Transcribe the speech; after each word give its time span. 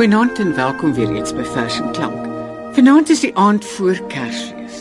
Goeienaand 0.00 0.38
en 0.38 0.54
welkom 0.54 0.94
weer 0.94 1.10
eens 1.12 1.34
by 1.36 1.42
Vers 1.44 1.74
en 1.76 1.90
Klank. 1.92 2.22
Vanaand 2.72 3.10
is 3.12 3.20
die 3.20 3.34
aand 3.36 3.64
voor 3.74 3.98
Kersfees. 4.08 4.78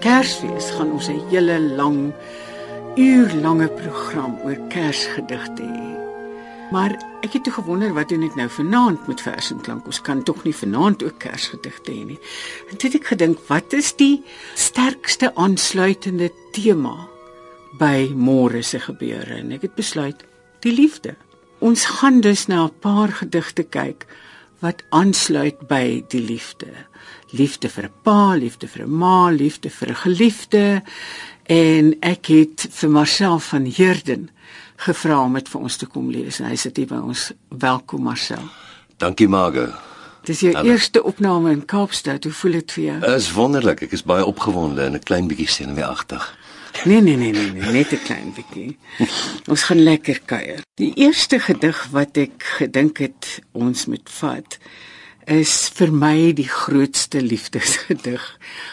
Kersfees 0.00 0.70
gaan 0.78 0.94
ons 0.96 1.10
'n 1.12 1.20
hele 1.28 1.58
lang 1.60 2.14
uurlange 2.96 3.68
program 3.68 4.38
oor 4.44 4.56
Kersgedigte 4.72 5.62
hê. 5.62 5.90
Maar 6.70 6.96
ek 7.20 7.32
het 7.32 7.44
toe 7.44 7.52
gewonder 7.52 7.92
wat 7.92 8.08
doen 8.08 8.22
ek 8.22 8.34
nou 8.34 8.48
vanaand 8.48 9.06
met 9.06 9.20
Vers 9.20 9.50
en 9.50 9.60
Klank? 9.60 9.86
Ons 9.86 10.00
kan 10.00 10.22
tog 10.22 10.44
nie 10.44 10.56
vanaand 10.56 11.02
ook 11.02 11.18
Kersgedigte 11.18 11.92
hê 11.92 12.04
nie. 12.04 12.18
En 12.70 12.76
toe 12.76 12.90
het 12.90 13.00
ek 13.00 13.06
gedink, 13.06 13.38
wat 13.46 13.72
is 13.72 13.92
die 13.96 14.24
sterkste 14.54 15.34
aansluitende 15.34 16.32
tema 16.52 17.08
by 17.78 18.08
môre 18.16 18.62
se 18.62 18.80
gebeure? 18.80 19.34
En 19.34 19.52
ek 19.52 19.62
het 19.62 19.74
besluit, 19.74 20.24
die 20.60 20.72
liefde. 20.72 21.14
Ons 21.58 21.84
gaan 21.84 22.20
dus 22.20 22.46
na 22.46 22.64
'n 22.64 22.78
paar 22.80 23.08
gedigte 23.08 23.62
kyk 23.62 24.06
wat 24.60 24.82
aansluit 24.88 25.66
by 25.68 26.02
die 26.12 26.20
liefde. 26.22 26.68
Liefde 27.30 27.68
vir 27.68 27.84
'n 27.84 27.92
pa, 28.02 28.34
liefde 28.34 28.68
vir 28.68 28.82
'n 28.84 28.90
ma, 28.90 29.30
liefde 29.30 29.70
vir 29.70 29.88
'n 29.88 29.94
geliefde. 29.94 30.82
En 31.46 31.96
ek 32.00 32.26
het 32.26 32.66
vir 32.70 32.90
Marcel 32.90 33.38
van 33.38 33.64
Heerden 33.64 34.30
gevra 34.76 35.22
om 35.24 35.34
dit 35.34 35.48
vir 35.48 35.60
ons 35.60 35.76
te 35.76 35.86
kom 35.86 36.10
lees 36.10 36.40
en 36.40 36.46
hy 36.46 36.56
sit 36.56 36.76
hier 36.76 36.86
by 36.86 36.96
ons. 36.96 37.32
Welkom 37.48 38.02
Marcel. 38.02 38.42
Dankie 38.96 39.28
Margo. 39.28 39.68
Dis 40.24 40.40
jou 40.40 40.52
Hallo. 40.54 40.70
eerste 40.70 41.02
opname 41.02 41.50
in 41.50 41.64
Kaapstad. 41.64 42.24
Hoe 42.24 42.32
voel 42.32 42.52
dit 42.52 42.72
vir 42.72 42.84
jou? 42.84 43.00
Dit 43.00 43.10
is 43.10 43.32
wonderlik. 43.32 43.82
Ek 43.82 43.92
is 43.92 44.02
baie 44.02 44.24
opgewonde 44.24 44.82
en 44.82 44.92
'n 44.92 45.02
klein 45.02 45.28
bietjie 45.28 45.48
senuweeagtig. 45.48 46.36
Nee 46.84 47.00
nee 47.00 47.16
nee 47.16 47.32
nee, 47.32 47.50
nee 47.52 47.72
net 47.72 47.92
'n 47.92 48.02
klein 48.04 48.32
bietjie. 48.32 48.78
Ons 49.46 49.62
gaan 49.62 49.82
lekker 49.82 50.20
kuier. 50.24 50.62
Die 50.74 50.94
eerste 50.94 51.40
gedig 51.40 51.86
wat 51.90 52.16
ek 52.16 52.42
gedink 52.58 52.98
het 52.98 53.40
ons 53.52 53.86
moet 53.86 54.08
vat 54.20 54.58
is 55.30 55.68
vir 55.76 55.92
my 55.92 56.32
die 56.32 56.48
grootste 56.48 57.20
liefdesgedig. 57.22 58.22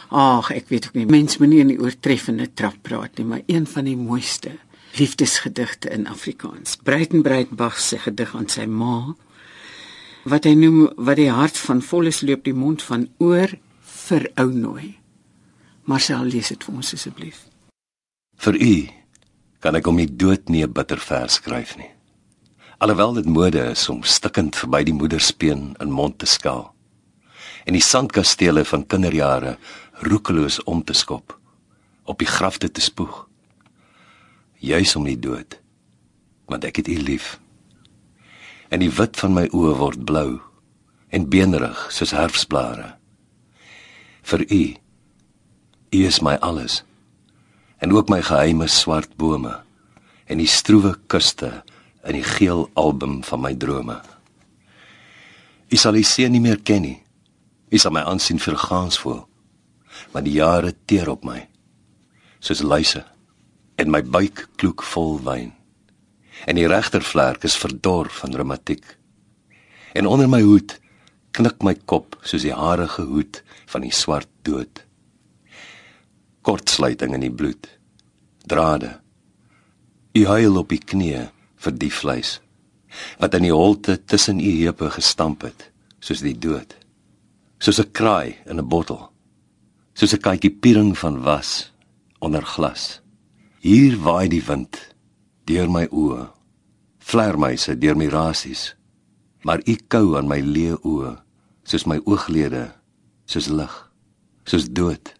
Ag, 0.09 0.51
ek 0.51 0.71
weet 0.71 0.87
ook 0.87 0.95
nie, 0.97 1.05
mens 1.05 1.37
moenie 1.37 1.59
in 1.59 1.73
die 1.73 1.81
oortreffende 1.81 2.47
trap 2.53 2.79
praat 2.81 3.17
nie, 3.17 3.25
maar 3.25 3.43
een 3.45 3.67
van 3.67 3.85
die 3.85 3.97
mooiste 3.97 4.55
liefdesgedigte 4.97 5.89
in 5.93 6.07
Afrikaans. 6.07 6.77
Breitenbreitbach 6.83 7.79
se 7.79 7.99
gedig 8.01 8.35
aan 8.35 8.49
sy 8.49 8.65
ma 8.65 9.15
wat 10.27 10.43
hy 10.43 10.55
noem 10.59 10.89
wat 10.97 11.19
die 11.19 11.31
hart 11.31 11.57
van 11.57 11.81
volles 11.81 12.21
loop 12.21 12.43
die 12.43 12.55
mond 12.55 12.83
van 12.83 13.07
oor 13.23 13.53
vir 14.07 14.27
ou 14.35 14.49
nooi. 14.51 14.97
Marcel 15.87 16.27
lees 16.27 16.51
dit 16.51 16.63
vir 16.67 16.75
ons 16.75 16.93
asseblief. 16.97 17.46
Vir 18.37 18.55
u 18.61 18.73
kan 19.59 19.75
ek 19.75 19.87
om 19.89 19.97
die 19.97 20.09
dood 20.09 20.49
nie 20.49 20.63
'n 20.63 20.73
bitter 20.73 20.99
vers 21.01 21.33
skryf 21.33 21.77
nie. 21.77 21.89
Alhoewel 22.77 23.13
dit 23.13 23.25
mode 23.25 23.59
is 23.71 23.89
om 23.89 24.03
stikkend 24.03 24.55
verby 24.55 24.83
die 24.83 24.93
moederspeen 24.93 25.75
in 25.79 25.91
mond 25.91 26.19
te 26.19 26.25
skaal 26.25 26.73
en 27.65 27.73
die 27.73 27.83
sandkastele 27.83 28.63
van 28.65 28.85
kinderjare 28.87 29.57
roekeloos 30.07 30.63
om 30.63 30.83
te 30.83 30.93
skop, 30.93 31.39
op 32.03 32.19
die 32.19 32.27
grafte 32.27 32.71
te 32.71 32.81
spoeg. 32.81 33.27
Juis 34.57 34.95
om 34.95 35.03
die 35.03 35.19
dood, 35.19 35.59
want 36.45 36.63
ek 36.63 36.75
het 36.75 36.87
u 36.87 36.95
lief. 36.95 37.39
En 38.69 38.79
die 38.79 38.91
wit 38.91 39.17
van 39.19 39.33
my 39.33 39.47
oë 39.51 39.75
word 39.77 40.05
blou 40.05 40.39
en 41.09 41.29
beenerig 41.29 41.91
soos 41.91 42.15
herfsblare. 42.15 42.95
Vir 44.21 44.45
u, 44.47 44.63
u 45.91 46.05
is 46.05 46.21
my 46.21 46.37
alles 46.39 46.86
en 47.77 47.93
ook 47.93 48.09
my 48.09 48.21
geheime 48.25 48.67
swart 48.67 49.13
bome 49.17 49.53
en 50.27 50.41
die 50.41 50.49
stroewe 50.49 50.95
kuste 51.07 51.61
in 52.07 52.17
die 52.17 52.25
geel 52.25 52.67
album 52.79 53.19
van 53.23 53.41
my 53.43 53.53
drome. 53.55 53.99
U 55.67 55.75
sal 55.79 55.97
die 55.97 56.05
see 56.07 56.27
nie 56.31 56.41
meer 56.43 56.59
ken 56.63 56.83
nie. 56.83 56.97
U 57.71 57.77
sal 57.79 57.93
my 57.95 58.03
aansien 58.07 58.39
vergaans 58.39 58.99
voel. 59.03 59.21
Maar 60.13 60.25
die 60.25 60.37
jare 60.39 60.73
teer 60.85 61.09
op 61.11 61.25
my 61.27 61.43
soos 62.39 62.61
luise 62.61 63.01
en 63.81 63.89
my 63.91 64.03
buik 64.05 64.45
kloek 64.61 64.83
vol 64.93 65.17
wyn. 65.25 65.51
En 66.45 66.55
die 66.55 66.67
regtervlerk 66.69 67.43
is 67.49 67.57
verdor 67.57 68.11
van 68.13 68.35
reumatiek. 68.37 68.85
En 69.97 70.07
onder 70.07 70.29
my 70.29 70.41
hoed 70.45 70.77
knik 71.37 71.63
my 71.65 71.73
kop 71.89 72.15
soos 72.21 72.45
die 72.45 72.55
harige 72.55 73.07
hoed 73.09 73.41
van 73.73 73.83
die 73.85 73.93
swart 73.93 74.29
dood 74.47 74.86
kortsluiting 76.47 77.11
in 77.17 77.25
die 77.25 77.33
bloed. 77.33 77.67
Drade. 78.47 78.93
U 80.15 80.21
huil 80.29 80.59
op 80.61 80.71
die 80.71 80.79
knieë 80.79 81.27
vir 81.63 81.79
die 81.81 81.91
vleis 81.91 82.37
wat 83.19 83.35
in 83.35 83.43
die 83.43 83.53
holte 83.53 83.97
tussen 84.09 84.39
u 84.39 84.51
heupe 84.63 84.87
gestamp 84.95 85.43
het, 85.45 85.67
soos 86.01 86.23
die 86.23 86.33
dood. 86.33 86.71
Soos 87.59 87.79
'n 87.79 87.91
kraai 87.91 88.37
in 88.49 88.57
'n 88.57 88.69
bottel. 88.69 89.11
Soos 89.93 90.13
'n 90.13 90.23
katjie 90.23 90.49
piering 90.49 90.97
van 90.97 91.21
was 91.21 91.73
onder 92.19 92.41
glas. 92.41 93.01
Hier 93.59 93.99
waai 93.99 94.27
die 94.29 94.41
wind 94.41 94.95
deur 95.45 95.69
my 95.69 95.85
oë. 95.91 96.31
Vlermuise 96.99 97.77
deur 97.77 97.97
my 97.97 98.07
rasies. 98.07 98.75
Maar 99.43 99.59
u 99.65 99.75
kou 99.87 100.17
aan 100.17 100.27
my 100.27 100.39
leë 100.39 100.77
oë, 100.81 101.21
soos 101.63 101.85
my 101.85 101.99
ooglede, 102.05 102.73
soos 103.25 103.47
lig, 103.47 103.91
soos 104.45 104.65
dood 104.69 105.16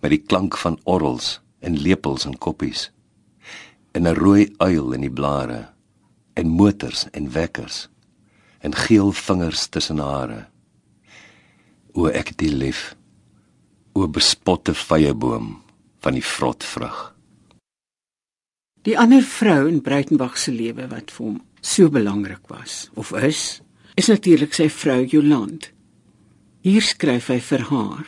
met 0.00 0.10
die 0.14 0.22
klank 0.22 0.56
van 0.56 0.78
orrels 0.84 1.38
en 1.60 1.78
lepels 1.82 2.26
en 2.28 2.38
koppies 2.38 2.90
en 3.92 4.06
'n 4.06 4.14
rooi 4.14 4.54
uil 4.58 4.92
in 4.92 5.00
die 5.00 5.16
blare 5.20 5.68
en 6.34 6.48
motors 6.48 7.06
en 7.12 7.32
wekkers 7.32 7.88
en 8.60 8.74
geel 8.74 9.12
vingers 9.12 9.68
tussen 9.68 9.98
hare 9.98 10.46
o 11.92 12.06
ek 12.06 12.36
die 12.38 12.52
lief 12.52 12.96
o 13.92 14.08
bespotte 14.08 14.74
vyeboom 14.74 15.62
van 16.00 16.12
die 16.12 16.24
vrot 16.24 16.64
vrug 16.64 17.18
Die 18.88 18.96
ander 18.98 19.22
vrou 19.22 19.66
in 19.68 19.82
Breitenbach 19.82 20.38
se 20.38 20.52
lewe 20.54 20.86
wat 20.88 21.10
vir 21.10 21.24
hom 21.26 21.40
so 21.60 21.90
belangrik 21.90 22.46
was 22.48 22.86
of 22.94 23.10
is, 23.12 23.60
is 23.98 24.08
natuurlik 24.08 24.54
sy 24.54 24.68
vrou 24.70 25.02
Joland. 25.04 25.70
Hier 26.62 26.84
skryf 26.84 27.28
hy 27.32 27.40
vir 27.42 27.66
haar. 27.68 28.06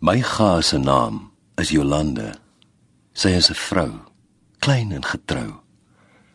My 0.00 0.20
gaa 0.22 0.62
se 0.62 0.78
naam 0.78 1.30
is 1.58 1.70
Jolande. 1.74 2.34
Sy 3.12 3.28
is 3.34 3.50
'n 3.50 3.54
vrou 3.68 3.92
klein 4.60 4.92
en 4.92 5.02
getrou 5.02 5.60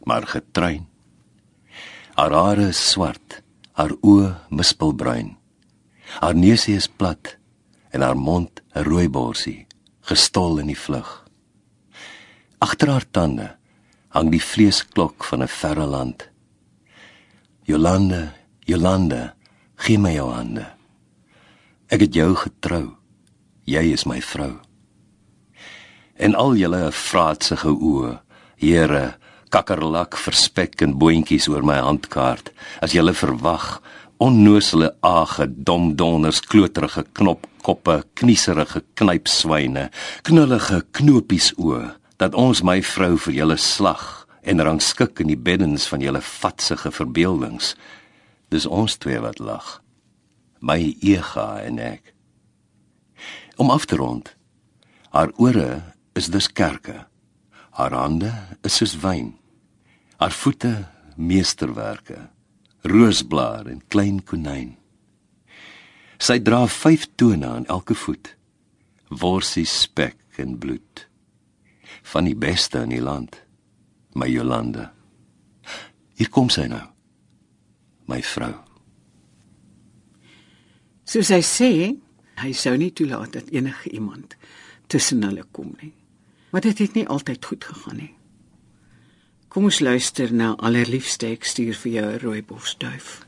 maar 0.03 0.28
getrein. 0.28 0.88
Haar 2.16 2.31
hare 2.31 2.68
is 2.68 2.90
swart 2.91 3.41
haar 3.72 3.94
oë 4.01 4.35
mispelbruin. 4.50 5.38
Haar 6.19 6.36
neusie 6.36 6.75
is 6.75 6.88
plat 6.88 7.38
en 7.92 8.01
haar 8.01 8.18
mond 8.18 8.62
'n 8.75 8.83
rooi 8.83 9.10
borsie 9.10 9.68
gestol 10.01 10.59
in 10.59 10.68
die 10.68 10.80
vlug. 10.86 11.24
Agter 12.59 12.89
haar 12.89 13.07
tande 13.12 13.57
hang 14.09 14.30
die 14.31 14.44
vleesklok 14.44 15.24
van 15.24 15.42
'n 15.42 15.48
verre 15.48 15.86
land. 15.86 16.30
Jolande 17.63 18.31
Jolande 18.66 19.33
gee 19.75 19.98
my 19.98 20.13
jou 20.13 20.31
hande. 20.31 20.66
Ek 21.88 22.00
het 22.00 22.13
jou 22.13 22.36
getrou 22.36 23.02
jy 23.65 23.83
is 23.94 24.06
my 24.10 24.19
vrou. 24.21 24.57
En 26.19 26.36
al 26.36 26.56
julle 26.60 26.92
vraatsige 26.94 27.71
oë 27.74 28.18
here 28.62 29.04
kakkerlak 29.54 30.18
verspek 30.18 30.81
en 30.86 30.95
boontjies 30.98 31.48
oor 31.51 31.65
my 31.65 31.77
handkaart 31.83 32.51
as 32.86 32.95
julle 32.95 33.13
verwag 33.18 33.81
onnoosele 34.24 34.94
age 35.06 35.48
domdonners 35.68 36.42
kloterige 36.48 37.04
knopkoppe 37.18 38.00
knieserige 38.19 38.83
knypswyne 39.00 39.89
knullige 40.27 40.83
knopies 40.98 41.51
oë 41.57 41.94
dat 42.21 42.38
ons 42.39 42.63
my 42.66 42.80
vrou 42.94 43.18
vir 43.25 43.39
julle 43.42 43.57
slag 43.59 44.06
en 44.44 44.63
rangskik 44.63 45.21
in 45.24 45.31
die 45.31 45.39
beddens 45.39 45.88
van 45.88 46.01
julle 46.04 46.19
vatsige 46.19 46.92
verbeeldings. 46.92 47.74
Dis 48.51 48.68
ons 48.68 48.98
twee 49.00 49.19
wat 49.24 49.39
lag 49.39 49.80
my 50.63 50.80
ega 51.04 51.48
en 51.66 51.80
ek 51.83 52.12
om 53.55 53.69
af 53.69 53.85
te 53.85 53.95
rond. 53.95 54.35
Haar 55.09 55.31
ore 55.35 55.81
is 56.13 56.27
dus 56.27 56.51
kerke. 56.51 57.05
Haar 57.69 57.94
hande 57.94 58.33
is 58.61 58.75
soos 58.75 58.97
wyn. 59.01 59.33
Haar 60.17 60.31
voete 60.31 60.88
meesterwerke. 61.15 62.29
Roosblaar 62.81 63.65
en 63.65 63.81
klein 63.88 64.23
konyn 64.23 64.73
sy 66.23 66.39
dra 66.39 66.63
vyf 66.69 67.07
tone 67.19 67.47
aan 67.47 67.65
elke 67.71 67.95
voet. 67.97 68.31
Worsie 69.09 69.67
spek 69.67 70.39
en 70.41 70.56
bloed. 70.59 71.07
Van 72.13 72.27
die 72.27 72.38
beste 72.38 72.83
in 72.83 72.94
die 72.95 73.03
land 73.03 73.39
my 74.13 74.27
Jolande. 74.29 74.91
Hier 76.19 76.29
kom 76.29 76.51
sy 76.53 76.67
nou 76.69 76.83
my 78.11 78.19
vrou. 78.27 78.51
Soos 81.07 81.31
hy 81.31 81.39
sê, 81.44 81.71
hy 82.35 82.51
sou 82.53 82.77
nie 82.77 82.91
toelaat 82.94 83.33
dat 83.33 83.50
enige 83.50 83.89
iemand 83.89 84.35
tussen 84.88 85.24
hulle 85.24 85.45
kom 85.51 85.75
nie. 85.81 85.94
Maar 86.51 86.62
dit 86.62 86.77
het 86.77 86.94
nie 86.94 87.07
altyd 87.07 87.45
goed 87.45 87.63
gegaan 87.63 87.97
nie. 87.97 88.13
Kom 89.47 89.63
ons 89.63 89.80
luister 89.80 90.33
na 90.33 90.56
allerliefste 90.57 91.27
ek 91.27 91.45
stuur 91.45 91.75
vir 91.75 91.91
jou 91.91 92.06
'n 92.12 92.19
rooibosduif. 92.19 93.25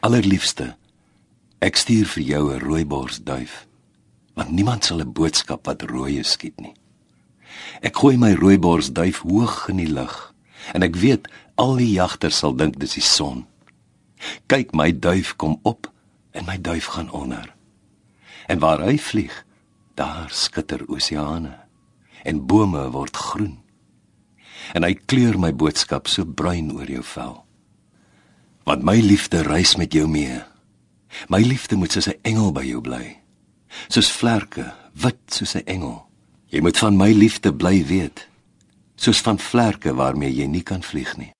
allerliefste, 0.00 0.76
ek 1.60 1.76
stuur 1.76 2.06
vir 2.06 2.22
jou 2.22 2.54
'n 2.54 2.60
rooibors 2.60 3.18
duif, 3.24 3.66
want 4.34 4.50
niemand 4.50 4.84
sal 4.84 5.00
'n 5.00 5.12
boodskap 5.12 5.66
wat 5.66 5.82
rooi 5.82 6.22
skiet 6.22 6.60
nie. 6.60 6.74
Ek 7.82 7.96
gooi 7.96 8.16
my 8.16 8.34
rooibors 8.34 8.92
duif 8.92 9.18
hoog 9.18 9.68
in 9.68 9.76
die 9.76 9.92
lug 9.92 10.34
en 10.74 10.82
ek 10.82 10.96
weet 10.96 11.28
al 11.54 11.76
die 11.76 11.92
jagters 11.92 12.38
sal 12.38 12.54
dink 12.54 12.78
dis 12.78 12.94
die 12.94 13.02
son. 13.02 13.46
Kyk, 14.46 14.72
my 14.72 14.98
duif 14.98 15.36
kom 15.36 15.58
op 15.62 15.92
en 16.32 16.44
my 16.44 16.60
duif 16.60 16.84
gaan 16.84 17.10
onder. 17.10 17.57
En 18.48 18.58
waar 18.58 18.80
hy 18.80 18.96
vlieg, 18.98 19.44
daar 19.94 20.30
skitter 20.32 20.86
oseane 20.88 21.54
en 22.24 22.46
bome 22.46 22.90
word 22.90 23.16
groen. 23.16 23.58
En 24.74 24.84
hy 24.84 24.94
kleur 25.08 25.38
my 25.38 25.52
boodskap 25.54 26.08
so 26.08 26.24
bruin 26.24 26.72
oor 26.74 26.88
jou 26.90 27.04
vel. 27.14 27.36
Want 28.68 28.84
my 28.84 28.98
liefde 29.00 29.42
reis 29.46 29.76
met 29.80 29.94
jou 29.96 30.08
mee. 30.08 30.40
My 31.32 31.40
liefde 31.44 31.76
moet 31.76 31.92
soos 31.92 32.08
'n 32.08 32.20
engel 32.22 32.52
by 32.52 32.64
jou 32.64 32.80
bly. 32.80 33.20
Soos 33.88 34.10
vlerke, 34.12 34.74
wit 34.92 35.20
soos 35.26 35.54
'n 35.54 35.64
engel. 35.66 36.08
Jy 36.48 36.60
moet 36.60 36.78
van 36.78 36.96
my 36.96 37.12
liefde 37.12 37.54
bly 37.54 37.84
weet. 37.86 38.28
Soos 38.96 39.20
van 39.20 39.38
vlerke 39.38 39.94
waarmee 39.94 40.34
jy 40.34 40.46
nie 40.46 40.62
kan 40.62 40.82
vlieg 40.82 41.16
nie. 41.16 41.32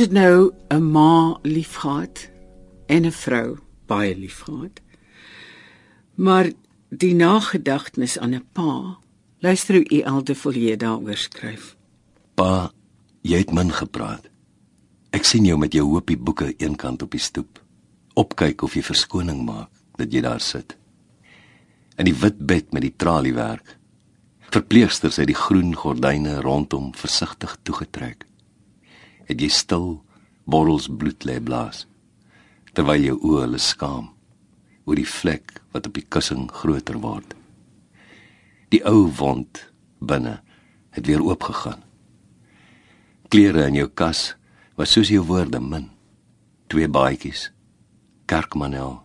Ons 0.00 0.08
het 0.08 0.16
nou 0.16 0.52
'n 0.72 0.90
ma 0.92 1.38
liefgehad 1.42 2.30
en 2.86 3.04
'n 3.04 3.12
vrou 3.12 3.58
baie 3.86 4.16
liefgehad. 4.16 4.80
Maar 6.14 6.52
die 6.88 7.14
nagedagtenis 7.14 8.18
aan 8.18 8.34
'n 8.34 8.46
pa, 8.52 8.98
luister 9.38 9.74
hoe 9.74 9.90
u 9.90 10.00
elde 10.00 10.34
Folie 10.34 10.76
daaroor 10.76 11.16
skryf. 11.16 11.76
Pa, 12.34 12.72
jy 13.20 13.38
het 13.38 13.52
min 13.52 13.72
gepraat. 13.72 14.30
Ek 15.10 15.24
sien 15.24 15.44
jou 15.44 15.58
met 15.58 15.72
jou 15.72 15.84
hoopie 15.84 16.18
boeke 16.18 16.54
eenkant 16.56 17.02
op 17.02 17.10
die 17.10 17.20
stoep. 17.20 17.64
Opkyk 18.14 18.62
of 18.62 18.74
jy 18.74 18.82
verskoning 18.82 19.44
maak 19.44 19.70
dat 19.96 20.12
jy 20.12 20.20
daar 20.20 20.40
sit. 20.40 20.76
In 21.96 22.04
die 22.04 22.14
wit 22.14 22.46
bed 22.46 22.72
met 22.72 22.82
die 22.82 22.94
traliewerk. 22.96 23.78
Verpleegsters 24.50 25.16
het 25.16 25.26
die 25.26 25.40
groen 25.46 25.74
gordyne 25.74 26.40
rondom 26.40 26.94
versigtig 26.94 27.56
toegetrek 27.62 28.28
het 29.30 29.40
jy 29.40 29.50
stil 29.54 30.00
borrels 30.50 30.88
bloed 30.90 31.26
lê 31.28 31.38
blaas 31.38 31.86
terwyl 32.74 33.02
jou 33.02 33.16
oë 33.30 33.44
hulle 33.44 33.60
skaam 33.62 34.10
oor 34.86 34.98
die 34.98 35.08
vlek 35.08 35.60
wat 35.74 35.86
op 35.86 35.94
die 35.94 36.06
kussing 36.06 36.48
groter 36.60 36.98
word. 37.02 37.34
Die 38.70 38.82
ou 38.86 39.06
wond 39.18 39.64
binne 39.98 40.40
het 40.94 41.06
weer 41.06 41.22
oopgegaan. 41.22 41.82
Klere 43.30 43.66
in 43.70 43.78
jou 43.78 43.88
kas 43.90 44.34
was 44.78 44.94
soos 44.94 45.10
jou 45.10 45.22
woorde 45.26 45.60
min. 45.62 45.90
Twee 46.70 46.88
baadjies 46.90 47.50
kerkmanel 48.30 49.00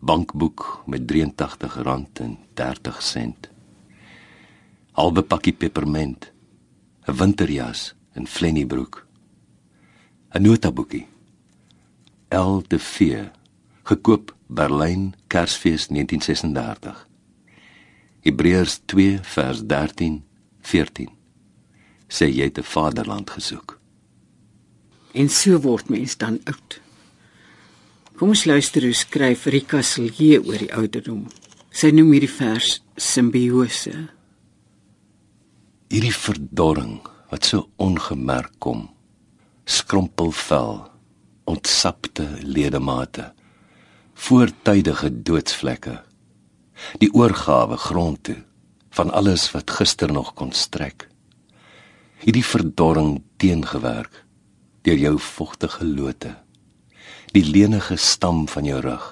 bankboek 0.00 0.82
met 0.90 1.06
83 1.06 1.82
rand 1.86 2.20
en 2.24 2.38
30 2.58 3.02
sent 3.04 3.50
halwe 4.98 5.22
pakkie 5.22 5.52
peperment 5.52 6.32
'n 7.06 7.14
winterjas 7.20 7.94
en 8.16 8.26
flennybroek 8.26 9.06
'n 10.34 10.42
notaboekie. 10.42 11.06
LTV 12.30 12.98
gekoop 13.82 14.34
Berlyn 14.46 15.14
Kersfees 15.26 15.88
1936. 15.88 17.08
Hebreërs 18.20 18.80
2 18.86 19.18
vers 19.22 19.62
13 19.66 20.22
14. 20.60 21.08
Sê 22.06 22.26
jy 22.30 22.46
het 22.46 22.58
'n 22.58 22.62
vaderland 22.62 23.30
gesoek. 23.30 23.78
En 25.12 25.28
so 25.28 25.60
word 25.60 25.88
mens 25.88 26.16
dan 26.16 26.38
oud. 26.44 26.80
Kom 28.16 28.28
ons 28.28 28.44
luister 28.44 28.82
hoe 28.82 28.92
skryf 28.92 29.44
Rika 29.44 29.82
Silje 29.82 30.44
oor 30.44 30.58
die 30.58 30.74
ouderdom. 30.74 31.26
Sy 31.70 31.90
noem 31.90 32.12
hierdie 32.12 32.30
vers 32.30 32.82
simbiose. 32.96 34.08
Hierdie 35.88 36.14
verdorring 36.14 37.00
wat 37.30 37.44
so 37.44 37.70
ongemerk 37.76 38.52
kom 38.58 38.99
skrompelvel, 39.70 40.82
ontsapte 41.50 42.26
ledemate, 42.42 43.30
voortydige 44.14 45.10
doodsvlekke, 45.22 46.00
die 46.98 47.10
oorgawe 47.14 47.78
grond 47.78 48.22
toe 48.28 48.40
van 48.98 49.12
alles 49.14 49.46
wat 49.54 49.70
gister 49.70 50.12
nog 50.12 50.34
kon 50.34 50.52
strek. 50.52 51.06
Hierdie 52.20 52.44
verdorring 52.44 53.20
teengewerk 53.40 54.24
deur 54.84 54.98
jou 54.98 55.16
vogtige 55.18 55.86
lote. 55.86 56.34
die 57.32 57.44
lenige 57.46 57.96
stam 57.96 58.48
van 58.48 58.64
jou 58.64 58.80
rug. 58.80 59.06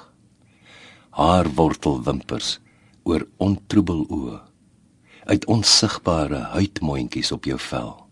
Haar 1.10 1.46
wortelwimpers 1.54 2.58
oor 3.02 3.26
ontroebel 3.36 4.04
oë 4.10 4.40
uit 5.28 5.44
onsigbare 5.46 6.40
huidmondjies 6.54 7.32
op 7.32 7.44
jou 7.44 7.58
vel. 7.60 8.07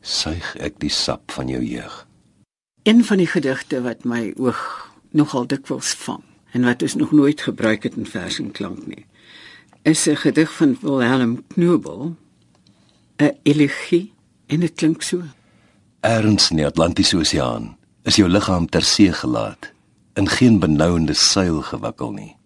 Suig 0.00 0.54
ek 0.56 0.78
die 0.80 0.90
sap 0.92 1.32
van 1.36 1.48
jou 1.48 1.60
jeug. 1.60 2.06
Een 2.88 3.04
van 3.04 3.20
die 3.20 3.28
gedigte 3.28 3.82
wat 3.84 4.04
my 4.08 4.32
oog 4.40 4.60
nogal 5.12 5.46
dikwels 5.46 5.92
vang 6.00 6.22
en 6.56 6.64
wat 6.64 6.82
ons 6.82 6.94
nog 6.94 7.12
nooit 7.12 7.40
gebruik 7.40 7.84
het 7.84 7.98
in 8.00 8.06
vers 8.08 8.38
en 8.40 8.50
klank 8.50 8.86
nie, 8.86 9.06
is 9.82 10.06
'n 10.08 10.16
gedig 10.16 10.52
van 10.56 10.76
Wilhelm 10.80 11.44
Knobel, 11.48 12.16
'n 13.18 13.36
elegie 13.42 14.12
en 14.46 14.60
dit 14.60 14.74
klink 14.74 15.02
so. 15.02 15.22
Erns 16.00 16.50
in 16.50 16.56
die 16.56 16.66
Atlantiese 16.66 17.16
Oseaan 17.16 17.76
is 18.02 18.16
jou 18.16 18.28
liggaam 18.28 18.66
ter 18.66 18.82
see 18.82 19.12
gelaat, 19.12 19.72
in 20.14 20.28
geen 20.28 20.58
benouende 20.58 21.14
seil 21.14 21.62
gewikkel 21.62 22.12
nie. 22.12 22.36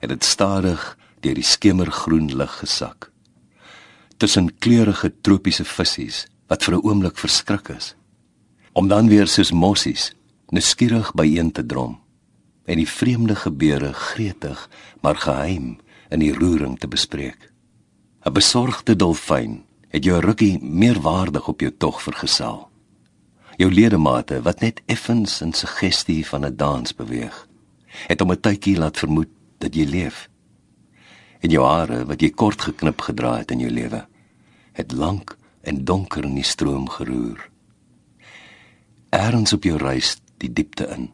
En 0.00 0.08
dit 0.08 0.24
stadig 0.24 0.98
deur 1.20 1.34
die 1.34 1.44
skemergroen 1.44 2.36
lig 2.36 2.58
gesak. 2.58 3.10
Tussen 4.16 4.58
kleurige 4.58 5.12
tropiese 5.20 5.64
visse 5.64 6.26
wat 6.46 6.64
vir 6.64 6.74
'n 6.74 6.84
oomblik 6.84 7.18
verskrik 7.18 7.68
is, 7.68 7.94
om 8.72 8.88
dan 8.88 9.08
weer 9.08 9.26
soos 9.26 9.52
mossies 9.52 10.12
nuuskierig 10.48 11.12
byeen 11.14 11.52
te 11.52 11.66
drom 11.66 12.00
en 12.64 12.76
die 12.76 12.88
vreemde 12.88 13.34
gebeure 13.34 13.92
gretig 13.92 14.68
maar 15.00 15.16
geheim 15.16 15.78
in 16.10 16.20
die 16.20 16.32
roering 16.32 16.78
te 16.78 16.88
bespreek. 16.88 17.50
'n 18.24 18.32
Besorgde 18.32 18.96
dolfyn 18.96 19.64
het 19.88 20.04
jou 20.04 20.20
rukkie 20.20 20.58
meer 20.62 21.00
waardig 21.00 21.48
op 21.48 21.60
jou 21.60 21.72
tog 21.78 22.02
vergesel. 22.02 22.68
Jou 23.56 23.70
ledemate 23.70 24.42
wat 24.42 24.60
net 24.60 24.80
effens 24.86 25.40
in 25.40 25.52
suggestie 25.52 26.26
van 26.26 26.44
'n 26.44 26.56
dans 26.56 26.94
beweeg, 26.94 27.48
het 28.08 28.20
om 28.20 28.30
'n 28.30 28.40
tydjie 28.40 28.78
laat 28.78 28.98
vermoed 28.98 29.28
dat 29.58 29.74
jy 29.74 29.84
leef. 29.84 30.28
En 31.40 31.50
jou 31.50 31.66
hare 31.66 32.04
wat 32.04 32.20
jy 32.20 32.30
kort 32.30 32.60
geknip 32.62 33.00
gedra 33.00 33.36
het 33.36 33.50
in 33.50 33.58
jou 33.58 33.70
lewe, 33.70 34.06
het 34.72 34.92
lank 34.92 35.36
en 35.62 35.84
donker 35.84 36.24
in 36.24 36.34
die 36.34 36.46
stroom 36.46 36.88
geroer. 36.88 37.50
Erns 39.10 39.52
op 39.52 39.64
jou 39.64 39.76
reis 39.78 40.16
die 40.38 40.52
diepte 40.52 40.86
in, 40.90 41.10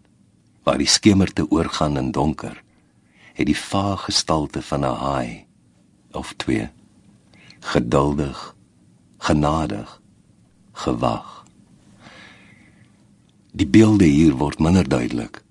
waar 0.63 0.79
die 0.79 0.89
skemerte 0.89 1.51
oorgaan 1.51 1.97
in 1.97 2.13
donker, 2.13 2.63
het 3.39 3.47
die 3.47 3.57
vaag 3.57 4.09
gestalte 4.09 4.63
van 4.63 4.85
'n 4.85 4.99
haai 5.05 5.47
of 6.13 6.33
twee 6.37 6.69
geduldig 7.61 8.55
genadig 9.19 10.01
gewag 10.73 11.45
die 13.53 13.67
beelde 13.67 14.05
hier 14.05 14.35
word 14.39 14.59
minder 14.59 14.89
duidelik 14.89 15.43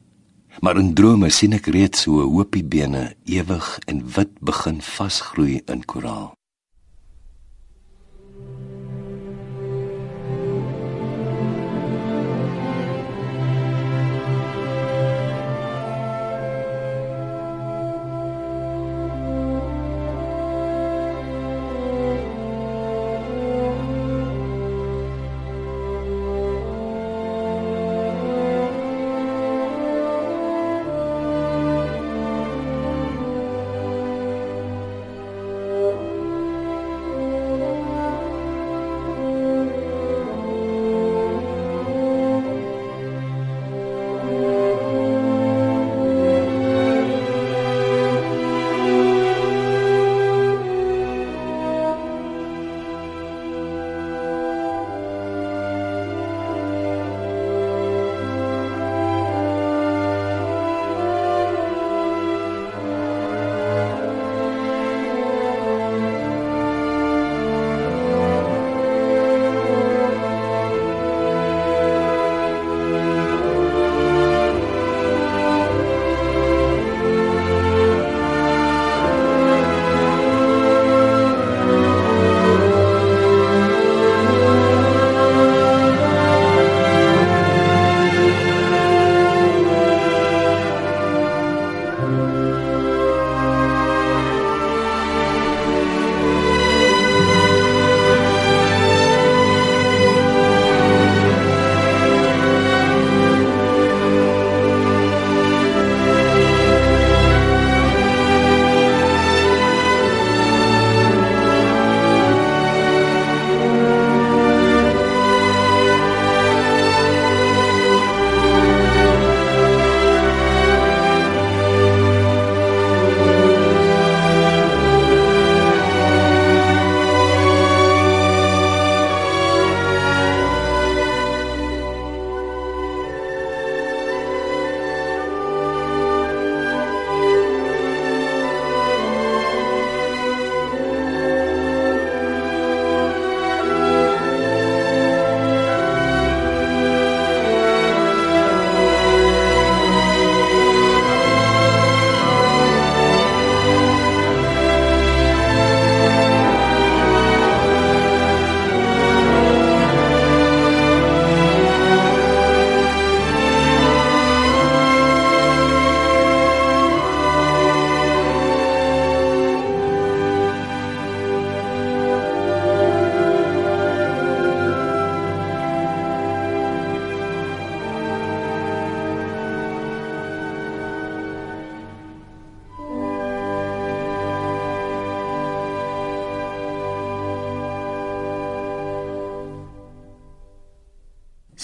maar 0.60 0.80
in 0.82 0.94
drome 0.94 1.30
sien 1.30 1.54
ek 1.54 1.68
reeds 1.76 2.06
hoe 2.06 2.24
'n 2.24 2.32
hoopie 2.32 2.64
bene 2.64 3.16
ewig 3.26 3.80
en 3.86 4.04
wit 4.16 4.34
begin 4.40 4.82
vasgroei 4.82 5.62
in 5.66 5.86
koraal 5.86 6.34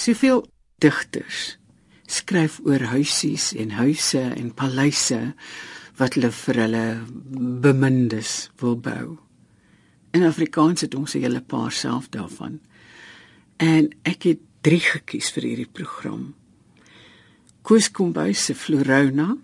Soveel 0.03 0.41
digters 0.83 1.53
skryf 2.11 2.57
oor 2.67 2.81
huisies 2.91 3.53
en 3.55 3.69
huise 3.77 4.19
en 4.19 4.49
paleise 4.51 5.19
wat 5.95 6.17
hulle 6.17 6.31
vir 6.35 6.57
hulle 6.59 6.81
bemindes 7.63 8.31
wil 8.59 8.75
bou. 8.83 9.13
In 10.11 10.25
Afrikaans 10.27 10.83
het 10.83 10.97
ons 10.99 11.15
'n 11.15 11.23
hele 11.23 11.41
paar 11.41 11.71
self 11.71 12.09
daarvan. 12.09 12.59
En 13.57 13.89
ek 14.03 14.23
het 14.23 14.39
drie 14.61 14.83
gekies 14.83 15.31
vir 15.31 15.43
hierdie 15.43 15.71
program. 15.71 16.35
Koos 17.61 17.91
Kombuis 17.91 18.45
se 18.45 18.55
Florona 18.55 19.37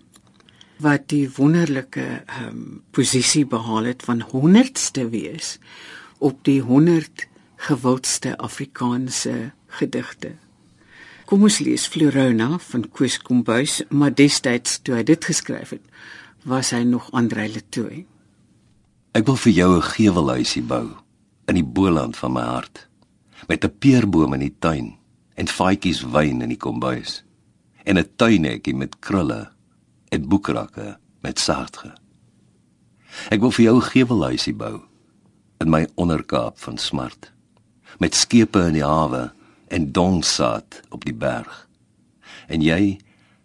wat 0.76 1.08
die 1.08 1.30
wonderlike 1.36 2.04
ehm 2.26 2.48
um, 2.48 2.82
posisie 2.90 3.46
behaal 3.46 3.84
het 3.84 4.02
van 4.02 4.20
100ste 4.20 5.08
wees 5.08 5.58
op 6.18 6.44
die 6.44 6.60
100 6.60 7.28
gewildste 7.56 8.36
Afrikaanse 8.36 9.52
gedigte. 9.66 10.49
Kom 11.30 11.44
ons 11.46 11.60
lees 11.62 11.84
Florona 11.86 12.56
van 12.58 12.82
Koos 12.90 13.20
Kombuis, 13.22 13.76
maar 13.94 14.10
destyds 14.18 14.80
toe 14.82 14.96
hy 14.96 15.04
dit 15.06 15.26
geskryf 15.30 15.70
het, 15.76 15.84
was 16.42 16.72
hy 16.74 16.80
nog 16.82 17.06
Andre 17.14 17.44
Letoy. 17.46 18.00
Ek 19.14 19.28
wil 19.28 19.38
vir 19.38 19.52
jou 19.52 19.76
'n 19.76 19.90
gevelhuisie 19.94 20.64
bou 20.66 20.98
in 21.46 21.54
die 21.54 21.62
boland 21.62 22.16
van 22.16 22.32
my 22.32 22.42
hart 22.42 22.88
met 23.46 23.64
'n 23.64 23.78
peerboom 23.78 24.34
in 24.34 24.40
die 24.40 24.56
tuin 24.58 24.98
en 25.36 25.46
faadjies 25.46 26.02
wyn 26.02 26.42
in 26.42 26.48
die 26.48 26.58
kombuis 26.58 27.22
en 27.86 27.98
'n 27.98 28.10
tuinhekkie 28.16 28.74
met 28.74 28.98
krulle 28.98 29.52
en 30.10 30.28
boekrakke 30.28 30.98
met 31.22 31.38
saartge. 31.38 31.94
Ek 33.30 33.40
wil 33.40 33.50
vir 33.50 33.64
jou 33.64 33.76
'n 33.76 33.90
gevelhuisie 33.94 34.54
bou 34.54 34.82
in 35.60 35.70
my 35.70 35.86
onderkaap 35.94 36.58
van 36.58 36.78
smart 36.78 37.32
met 38.00 38.14
skepe 38.14 38.66
in 38.66 38.74
die 38.74 38.84
hawe 38.84 39.32
en 39.70 39.92
donsaad 39.92 40.80
op 40.90 41.04
die 41.06 41.14
berg. 41.14 41.68
En 42.50 42.62
jy 42.62 42.98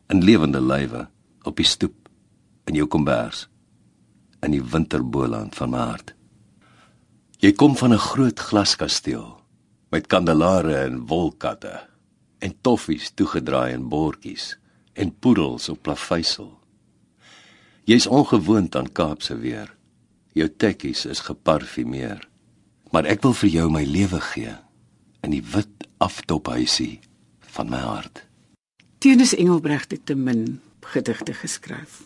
in 0.09 0.23
lewende 0.25 0.61
lywe 0.61 1.05
op 1.45 1.57
die 1.57 1.67
stoep 1.67 2.09
in 2.65 2.77
jou 2.77 2.87
kombers 2.89 3.45
in 4.45 4.53
die 4.53 4.63
winterboland 4.63 5.55
van 5.57 5.73
my 5.73 5.83
hart. 5.91 6.13
Jy 7.41 7.53
kom 7.53 7.75
van 7.77 7.93
'n 7.93 8.01
groot 8.01 8.39
glaskasteel 8.39 9.41
met 9.89 10.07
kandelare 10.07 10.75
en 10.75 11.05
wolkatte 11.05 11.87
en 12.39 12.57
toffies 12.61 13.11
toegedraai 13.13 13.73
in 13.73 13.89
bordjies 13.89 14.57
en 14.93 15.13
poedels 15.19 15.69
op 15.69 15.81
plaveisel. 15.81 16.59
Jy's 17.83 18.07
ongewoond 18.07 18.75
aan 18.75 18.91
Kaapse 18.91 19.37
weer. 19.37 19.75
Jou 20.33 20.49
tekkies 20.57 21.05
is 21.05 21.19
geparfumeer. 21.19 22.27
Maar 22.91 23.05
ek 23.05 23.21
wil 23.21 23.33
vir 23.33 23.49
jou 23.49 23.69
my 23.71 23.83
lewe 23.83 24.21
gee 24.21 24.64
in 25.25 25.33
die 25.33 25.43
wit 25.43 25.87
aftophuisie 26.03 26.99
van 27.55 27.69
my 27.69 27.81
hart. 27.81 28.25
Teens 29.01 29.35
Engelbregt 29.35 29.91
het 29.91 30.05
te 30.05 30.15
min 30.15 30.61
gedigte 30.85 31.33
geskryf. 31.33 32.03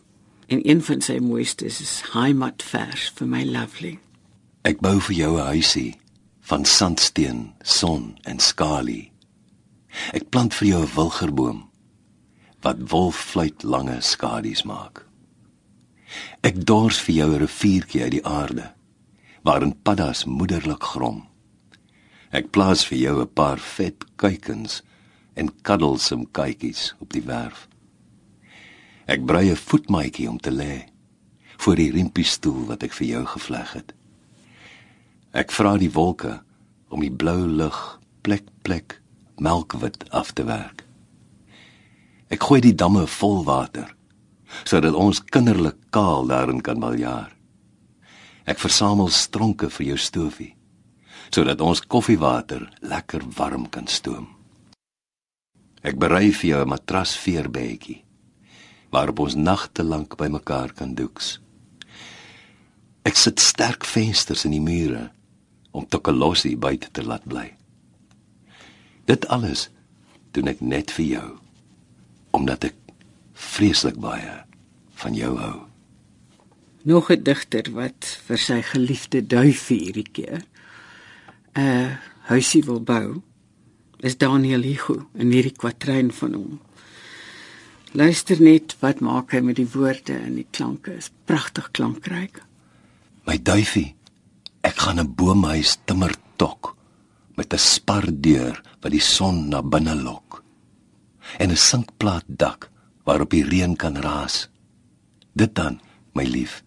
En 0.47 0.69
een 0.69 0.81
van 0.83 1.01
sy 1.01 1.19
mooistes 1.21 1.81
is 1.83 2.01
Heimat 2.13 2.63
vers 2.63 3.11
vir 3.15 3.27
my 3.29 3.43
lovely. 3.45 3.99
Ek 4.65 4.81
bou 4.81 4.97
vir 4.99 5.15
jou 5.15 5.37
'n 5.37 5.45
huisie 5.53 5.99
van 6.41 6.65
sandsteen, 6.65 7.53
son 7.61 8.17
en 8.23 8.39
skalie. 8.39 9.11
Ek 10.13 10.29
plant 10.29 10.53
vir 10.53 10.67
jou 10.67 10.81
'n 10.83 10.95
wilgerboom 10.95 11.69
wat 12.61 12.89
wolffluit 12.91 13.63
lange 13.63 14.01
skadu's 14.01 14.63
maak. 14.63 15.05
Ek 16.41 16.65
dors 16.65 16.99
vir 16.99 17.15
jou 17.15 17.29
'n 17.33 17.39
riviertjie 17.39 18.03
uit 18.03 18.11
die 18.11 18.25
aarde 18.25 18.73
waarin 19.43 19.81
paddas 19.81 20.25
moederlik 20.25 20.83
grom. 20.83 21.28
Ek 22.29 22.51
plaas 22.53 22.83
vir 22.85 22.97
jou 22.97 23.21
'n 23.21 23.33
paar 23.33 23.57
vet 23.57 24.03
kuikens 24.15 24.83
en 25.35 25.49
kaddelsom 25.63 26.27
kykies 26.31 26.93
op 27.01 27.09
die 27.13 27.25
werf. 27.25 27.67
Ek 29.07 29.25
brei 29.25 29.49
'n 29.49 29.55
voetmaatjie 29.55 30.29
om 30.29 30.37
te 30.37 30.51
lê 30.51 30.85
voor 31.57 31.75
die 31.75 31.91
riempiestoel 31.91 32.67
wat 32.67 32.83
ek 32.83 32.93
vir 32.93 33.07
jou 33.07 33.25
gevleg 33.25 33.73
het. 33.73 33.93
Ek 35.33 35.51
vra 35.51 35.77
die 35.77 35.91
wolke 35.91 36.43
om 36.89 37.01
die 37.01 37.11
blou 37.11 37.47
lug 37.47 37.99
plek 38.21 38.45
plek 38.61 39.01
melkwit 39.37 40.09
af 40.11 40.31
te 40.31 40.43
werk. 40.43 40.85
Ek 42.29 42.43
gooi 42.43 42.61
die 42.61 42.75
damme 42.75 43.07
vol 43.07 43.43
water 43.43 43.95
sodat 44.65 44.93
ons 44.93 45.23
kinderlik 45.23 45.77
kaal 45.89 46.27
daarin 46.27 46.61
kan 46.61 46.79
baljaar. 46.79 47.35
Ek 48.45 48.59
versamel 48.59 49.07
stronke 49.07 49.69
vir 49.69 49.85
jou 49.85 49.97
stofie 49.97 50.58
sodat 51.29 51.61
ons 51.61 51.81
koffiewater 51.81 52.65
lekker 52.81 53.23
warm 53.37 53.69
kan 53.69 53.87
stoom. 53.87 54.27
Ek 55.81 55.95
berei 55.95 56.31
vir 56.33 56.49
jou 56.49 56.61
'n 56.65 56.69
matras 56.69 57.15
veerbedjie 57.17 58.03
waarop 58.91 59.19
ons 59.19 59.35
nagte 59.35 59.83
lank 59.83 60.17
bymekaar 60.17 60.73
kan 60.73 60.95
doeks. 60.95 61.39
Ek 63.05 63.15
sit 63.15 63.39
sterk 63.39 63.85
vensters 63.85 64.45
in 64.45 64.51
die 64.51 64.61
mure 64.61 65.11
om 65.71 65.85
Tokolossi 65.85 66.57
buite 66.57 66.89
te 66.91 67.03
laat 67.05 67.23
bly. 67.25 67.53
Dit 69.05 69.27
alles 69.27 69.69
doen 70.31 70.47
ek 70.47 70.61
net 70.61 70.91
vir 70.91 71.05
jou 71.05 71.39
omdat 72.31 72.63
ek 72.63 72.75
vreeslik 73.33 73.97
baie 73.97 74.45
van 75.01 75.15
jou 75.17 75.37
hou. 75.37 75.65
Nog 76.83 77.09
'n 77.11 77.23
digter 77.23 77.71
wat 77.73 78.19
vir 78.27 78.37
sy 78.37 78.61
geliefde 78.61 79.21
duifie 79.21 79.79
hierdie 79.79 80.11
keer 80.11 80.43
'n 81.55 81.97
huisie 82.29 82.63
wil 82.63 82.81
bou 82.81 83.21
is 83.99 84.17
Daniel 84.17 84.61
Hugo 84.61 85.09
in 85.13 85.31
hierdie 85.31 85.55
kwatryn 85.55 86.11
van 86.11 86.33
hom. 86.33 86.59
Luister 87.91 88.41
net 88.41 88.75
wat 88.79 89.01
maak 89.01 89.33
hy 89.33 89.41
met 89.41 89.57
die 89.57 89.69
woorde 89.73 90.13
en 90.13 90.35
die 90.35 90.47
klanke 90.51 90.93
is 90.93 91.09
pragtig 91.25 91.71
klankryk. 91.71 92.43
My 93.25 93.37
duifie, 93.41 93.95
ek 94.61 94.77
gaan 94.85 94.99
'n 94.99 95.15
boomhuis 95.15 95.77
timmer 95.85 96.13
tok 96.37 96.75
met 97.35 97.53
'n 97.53 97.57
spardeur 97.57 98.61
wat 98.81 98.91
die 98.91 99.01
son 99.01 99.49
na 99.49 99.61
binne 99.61 99.95
lok 99.95 100.43
en 101.37 101.51
'n 101.51 101.57
sinkplaat 101.57 102.25
dak 102.27 102.69
waarop 103.03 103.29
die 103.29 103.43
reën 103.43 103.75
kan 103.75 103.95
raas. 103.97 104.49
Dit 105.33 105.55
dan, 105.55 105.79
my 106.13 106.23
lief, 106.23 106.63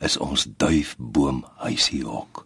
is 0.00 0.16
ons 0.16 0.46
duifboomhuisie 0.56 2.04
hok. 2.04 2.45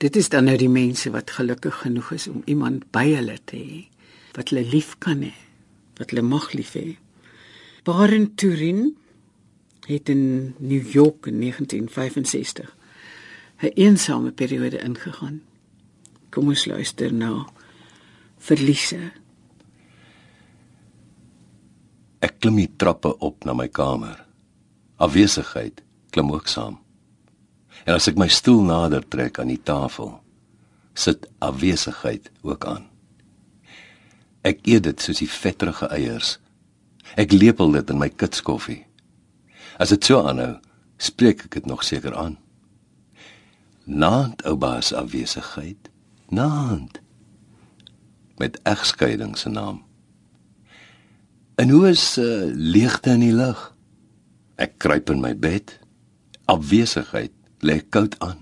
Dit 0.00 0.16
is 0.16 0.30
dan 0.32 0.46
nou 0.48 0.56
die 0.56 0.70
mense 0.72 1.10
wat 1.12 1.30
gelukkig 1.36 1.82
genoeg 1.82 2.14
is 2.16 2.26
om 2.30 2.40
iemand 2.48 2.86
by 2.94 3.04
hulle 3.12 3.36
te 3.44 3.58
hê 3.60 3.80
wat 4.32 4.48
hulle 4.48 4.62
lief 4.70 4.94
kan 5.02 5.24
hê, 5.26 5.32
wat 5.98 6.12
hulle 6.12 6.22
mag 6.24 6.52
lief 6.54 6.72
hê. 6.78 6.94
Baren 7.84 8.30
Turin 8.38 8.94
het 9.88 10.08
in 10.08 10.54
New 10.58 10.86
York 10.94 11.26
in 11.26 11.40
1965 11.42 12.76
'n 13.60 13.72
eensame 13.74 14.32
periode 14.32 14.78
ingegaan. 14.78 15.42
Kom 16.30 16.48
ons 16.48 16.64
luister 16.64 17.12
nou. 17.12 17.44
Verliese. 18.38 19.12
Ek 22.18 22.38
klim 22.38 22.56
die 22.56 22.70
trappe 22.76 23.18
op 23.18 23.44
na 23.44 23.52
my 23.52 23.68
kamer. 23.68 24.24
Afwesigheid 24.96 25.82
klim 26.10 26.32
ook 26.32 26.48
saam. 26.48 26.78
En 27.90 27.96
as 27.98 28.06
ek 28.06 28.20
my 28.22 28.28
stoel 28.30 28.60
nader 28.68 29.02
trek 29.10 29.40
aan 29.42 29.48
die 29.50 29.62
tafel, 29.66 30.12
sit 30.94 31.24
afwesigheid 31.42 32.28
ook 32.46 32.62
aan. 32.70 32.84
Ek 34.46 34.60
eet 34.62 34.84
dit 34.86 35.02
soos 35.02 35.18
die 35.18 35.26
vetterige 35.26 35.88
eiers. 35.90 36.36
Ek 37.18 37.34
lepel 37.34 37.74
dit 37.74 37.90
in 37.90 37.98
my 37.98 38.06
kitskoffie. 38.14 38.84
As 39.82 39.90
dit 39.90 40.06
so 40.06 40.20
aanhou, 40.22 40.60
spreek 41.02 41.42
ek 41.48 41.56
dit 41.58 41.66
nog 41.66 41.82
seker 41.82 42.14
aan. 42.14 42.36
Naand 43.90 44.46
oubaas 44.46 44.92
afwesigheid. 44.94 45.90
Naand. 46.30 47.02
Met 48.38 48.60
egskeiding 48.70 49.34
se 49.34 49.50
naam. 49.50 49.82
En 51.58 51.74
hoe 51.74 51.88
is 51.90 52.06
uh, 52.22 52.46
leegte 52.54 53.18
in 53.18 53.26
die 53.26 53.34
lug? 53.34 53.66
Ek 54.62 54.78
kruip 54.78 55.10
in 55.10 55.26
my 55.26 55.34
bed. 55.34 55.74
Afwesigheid 56.46 57.34
lê 57.62 57.80
koud 57.90 58.16
aan. 58.18 58.40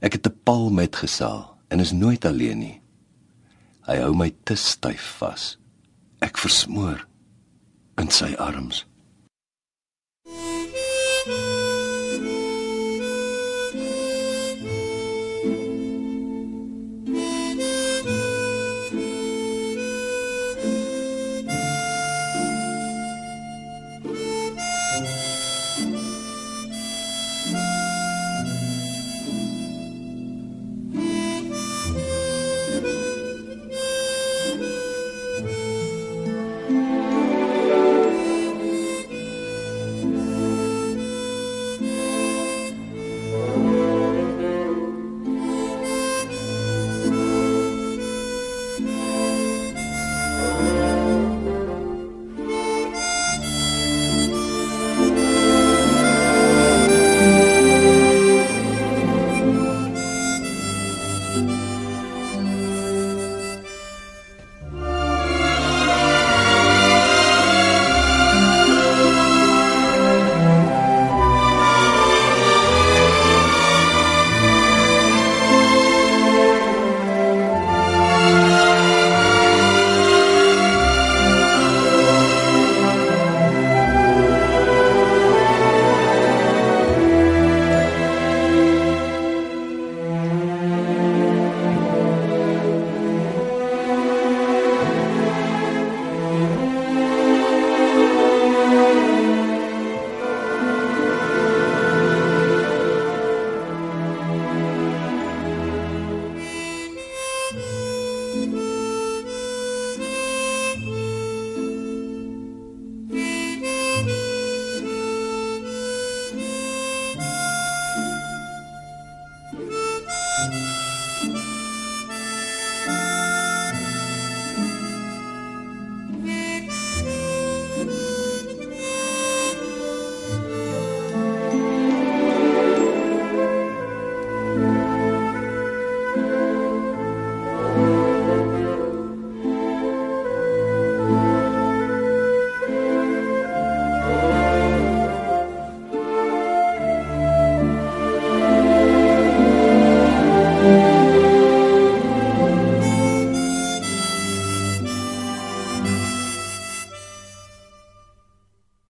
Ek 0.00 0.12
het 0.12 0.26
'n 0.26 0.40
paal 0.44 0.70
met 0.70 0.96
gesaal 0.96 1.58
en 1.68 1.80
is 1.80 1.92
nooit 1.92 2.24
alleen 2.24 2.58
nie. 2.58 2.80
Hy 3.86 3.96
hou 3.96 4.14
my 4.14 4.34
te 4.44 4.54
styf 4.54 5.16
vas. 5.18 5.58
Ek 6.20 6.38
versmoor 6.38 7.06
in 7.96 8.10
sy 8.10 8.34
arms. 8.34 8.86